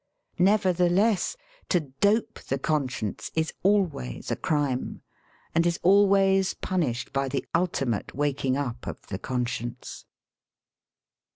[0.39, 1.37] Nevertheless,
[1.69, 5.03] to dope the conscience is always a crime,
[5.53, 10.05] and is al ways punished by the ultimate waking up of the conscience.